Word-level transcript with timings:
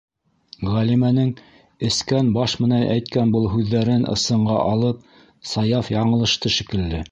-Ғәлимәнең 0.75 1.27
эскән 1.89 2.31
баш 2.37 2.55
менән 2.63 2.87
әйткән 2.95 3.35
был 3.37 3.47
һүҙҙәрен 3.53 4.09
ысынға 4.15 4.59
алып, 4.73 5.07
Саяф 5.55 5.95
яңылышты, 6.01 6.57
шикелле. 6.59 7.07